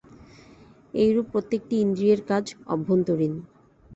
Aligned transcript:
এইরূপ 0.93 1.25
প্রত্যেকটি 1.33 1.75
ইন্দ্রিয়ের 1.79 2.21
কাজ 2.29 2.45
অভ্যন্তরীণ। 2.67 3.33